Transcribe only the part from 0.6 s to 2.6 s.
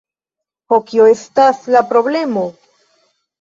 Oh, kio estas la problemo?